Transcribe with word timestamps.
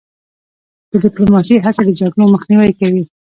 د 0.91 0.93
ډیپلوماسی 1.03 1.55
هڅې 1.65 1.81
د 1.85 1.89
جګړو 1.99 2.31
مخنیوی 2.33 2.71
کوي. 2.79 3.03